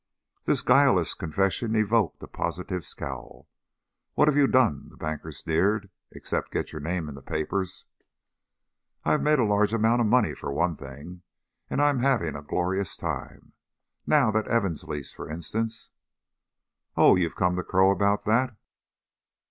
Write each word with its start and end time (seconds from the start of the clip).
This 0.45 0.63
guileless 0.63 1.13
confession 1.13 1.75
evoked 1.75 2.23
a 2.23 2.27
positive 2.27 2.83
scowl. 2.83 3.47
"What 4.15 4.27
have 4.27 4.35
you 4.35 4.47
done," 4.47 4.87
the 4.89 4.97
banker 4.97 5.31
sneered, 5.31 5.91
"except 6.09 6.49
get 6.49 6.71
your 6.71 6.81
name 6.81 7.07
in 7.07 7.13
the 7.13 7.21
papers?" 7.21 7.85
"I 9.05 9.11
have 9.11 9.21
made 9.21 9.37
a 9.37 9.43
large 9.45 9.73
amount 9.75 10.01
of 10.01 10.07
money, 10.07 10.33
for 10.33 10.51
one 10.51 10.75
thing, 10.75 11.21
and 11.69 11.79
I 11.79 11.89
am 11.91 11.99
having 11.99 12.35
a 12.35 12.41
glorious 12.41 12.97
time. 12.97 13.53
Now 14.07 14.31
that 14.31 14.47
Evans 14.47 14.83
lease, 14.85 15.13
for 15.13 15.29
instance" 15.29 15.91
"Oh! 16.97 17.15
You've 17.15 17.35
come 17.35 17.55
to 17.55 17.63
crow 17.63 17.91
about 17.91 18.23
that." 18.25 18.55